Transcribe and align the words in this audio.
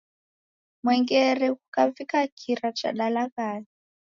Mwengere 0.83 1.47
ghukavika, 1.57 2.17
kira 2.39 2.67
chadalaghaya. 2.77 3.67